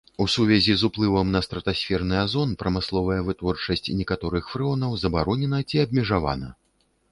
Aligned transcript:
У 0.23 0.25
сувязі 0.35 0.73
з 0.83 0.85
уплывам 0.87 1.27
на 1.35 1.41
стратасферны 1.47 2.15
азон 2.21 2.55
прамысловая 2.63 3.19
вытворчасць 3.29 3.93
некаторых 4.01 4.51
фрэонаў 4.57 4.99
забаронена 5.05 5.63
ці 5.69 5.85
абмежавана. 5.87 6.53